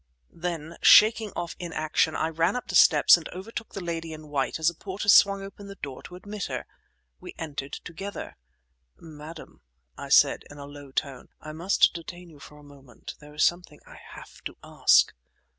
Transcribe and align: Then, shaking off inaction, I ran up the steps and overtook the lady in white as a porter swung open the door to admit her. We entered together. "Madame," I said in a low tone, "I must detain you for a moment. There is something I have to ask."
Then, 0.33 0.77
shaking 0.81 1.31
off 1.35 1.55
inaction, 1.59 2.15
I 2.15 2.29
ran 2.29 2.55
up 2.55 2.67
the 2.67 2.73
steps 2.73 3.17
and 3.17 3.29
overtook 3.29 3.73
the 3.73 3.83
lady 3.83 4.13
in 4.13 4.29
white 4.29 4.57
as 4.57 4.67
a 4.67 4.73
porter 4.73 5.07
swung 5.09 5.43
open 5.43 5.67
the 5.67 5.75
door 5.75 6.01
to 6.01 6.15
admit 6.15 6.45
her. 6.45 6.65
We 7.19 7.35
entered 7.37 7.73
together. 7.73 8.35
"Madame," 8.97 9.61
I 9.99 10.09
said 10.09 10.43
in 10.49 10.57
a 10.57 10.65
low 10.65 10.91
tone, 10.91 11.29
"I 11.39 11.51
must 11.51 11.93
detain 11.93 12.31
you 12.31 12.39
for 12.39 12.57
a 12.57 12.63
moment. 12.63 13.13
There 13.19 13.35
is 13.35 13.43
something 13.43 13.79
I 13.85 13.93
have 14.15 14.41
to 14.45 14.57
ask." 14.63 15.13